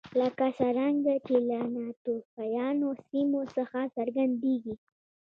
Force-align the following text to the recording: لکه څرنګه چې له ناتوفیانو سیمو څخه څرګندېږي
لکه 0.19 0.45
څرنګه 0.57 1.13
چې 1.25 1.35
له 1.49 1.59
ناتوفیانو 1.75 2.89
سیمو 3.07 3.41
څخه 3.57 3.79
څرګندېږي 3.95 4.73